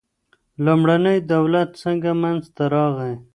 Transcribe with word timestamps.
لومړنی 0.65 1.17
دولت 1.33 1.69
څنګه 1.83 2.11
منځ 2.21 2.43
ته 2.55 2.63
راغی. 2.73 3.13